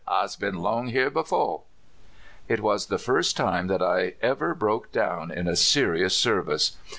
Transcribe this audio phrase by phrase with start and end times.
[0.07, 1.61] I's been '^ono here befo\''
[2.47, 6.75] It was the lirst time that I ever broke down in a serious service.